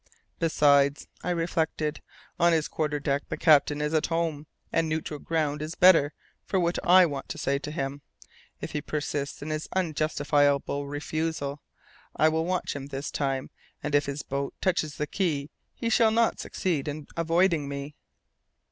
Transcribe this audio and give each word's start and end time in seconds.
"Besides," 0.39 1.07
I 1.21 1.29
reflected, 1.29 2.01
"on 2.39 2.53
his 2.53 2.67
quarter 2.67 2.99
deck 2.99 3.21
the 3.29 3.37
captain 3.37 3.81
is 3.83 3.93
at 3.93 4.07
home, 4.07 4.47
and 4.73 4.89
neutral 4.89 5.19
ground 5.19 5.61
is 5.61 5.75
better 5.75 6.11
for 6.43 6.59
what 6.59 6.79
I 6.83 7.05
want 7.05 7.29
to 7.29 7.37
say 7.37 7.59
to 7.59 7.69
him, 7.69 8.01
if 8.61 8.71
he 8.71 8.81
persists 8.81 9.43
in 9.43 9.51
his 9.51 9.69
unjustifiable 9.75 10.87
refusal. 10.87 11.61
I 12.15 12.29
will 12.29 12.45
watch 12.45 12.75
him 12.75 12.87
this 12.87 13.11
time, 13.11 13.51
and 13.83 13.93
if 13.93 14.07
his 14.07 14.23
boat 14.23 14.55
touches 14.59 14.95
the 14.95 15.05
quay, 15.05 15.51
he 15.75 15.87
shall 15.91 16.09
not 16.09 16.39
succeed 16.39 16.87
in 16.87 17.05
avoiding 17.15 17.69
me." 17.69 17.93